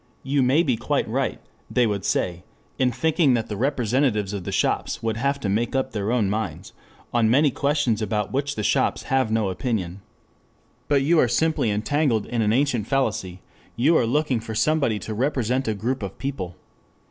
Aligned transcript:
You 0.23 0.41
may 0.41 0.63
be 0.63 0.77
quite 0.77 1.07
right, 1.07 1.39
they 1.69 1.85
would 1.85 2.03
say, 2.05 2.41
in 2.79 2.91
thinking 2.91 3.35
that 3.35 3.49
the 3.49 3.55
representatives 3.55 4.33
of 4.33 4.45
the 4.45 4.51
shops 4.51 5.03
would 5.03 5.15
have 5.17 5.39
to 5.41 5.47
make 5.47 5.75
up 5.75 5.91
their 5.91 6.11
own 6.11 6.27
minds 6.27 6.73
on 7.13 7.29
many 7.29 7.51
questions 7.51 8.01
about 8.01 8.31
which 8.33 8.55
the 8.55 8.63
shops 8.63 9.03
have 9.13 9.31
no 9.31 9.49
opinion. 9.51 10.01
But 10.87 11.03
you 11.03 11.19
are 11.19 11.27
simply 11.27 11.69
entangled 11.69 12.25
in 12.25 12.41
an 12.41 12.51
ancient 12.51 12.87
fallacy: 12.87 13.41
you 13.75 13.95
are 13.95 14.07
looking 14.07 14.39
for 14.39 14.55
somebody 14.55 14.97
to 14.97 15.13
represent 15.13 15.67
a 15.67 15.75
group 15.75 16.01
of 16.01 16.17
people. 16.17 16.55